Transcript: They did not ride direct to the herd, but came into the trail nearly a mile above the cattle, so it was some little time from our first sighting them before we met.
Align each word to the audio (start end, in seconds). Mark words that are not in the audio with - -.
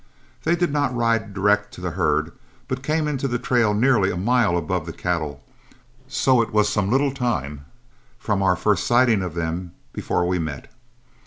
They 0.45 0.55
did 0.55 0.71
not 0.73 0.95
ride 0.95 1.31
direct 1.31 1.71
to 1.75 1.81
the 1.81 1.91
herd, 1.91 2.31
but 2.67 2.81
came 2.81 3.07
into 3.07 3.27
the 3.27 3.37
trail 3.37 3.75
nearly 3.75 4.09
a 4.09 4.17
mile 4.17 4.57
above 4.57 4.87
the 4.87 4.93
cattle, 4.93 5.43
so 6.07 6.41
it 6.41 6.51
was 6.51 6.67
some 6.69 6.89
little 6.89 7.13
time 7.13 7.65
from 8.17 8.41
our 8.41 8.55
first 8.55 8.87
sighting 8.87 9.19
them 9.19 9.73
before 9.93 10.27
we 10.27 10.39
met. 10.39 10.73